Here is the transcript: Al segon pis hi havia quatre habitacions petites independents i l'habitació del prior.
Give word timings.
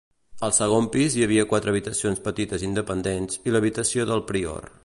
Al 0.45 0.53
segon 0.59 0.87
pis 0.95 1.17
hi 1.19 1.25
havia 1.25 1.45
quatre 1.51 1.73
habitacions 1.75 2.23
petites 2.29 2.67
independents 2.71 3.41
i 3.51 3.55
l'habitació 3.57 4.13
del 4.13 4.29
prior. 4.35 4.71